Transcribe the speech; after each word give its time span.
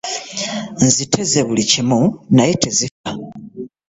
Nziteze 0.85 1.39
buli 1.47 1.63
kimu 1.71 2.01
naye 2.35 2.53
tezifa. 2.61 3.09